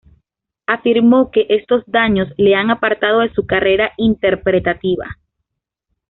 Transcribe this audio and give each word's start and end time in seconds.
Afirmó 0.65 1.29
que 1.29 1.45
estos 1.49 1.83
daños 1.85 2.33
le 2.35 2.55
han 2.55 2.71
apartado 2.71 3.19
de 3.19 3.31
su 3.35 3.45
carrera 3.45 3.91
interpretativa. 3.97 5.19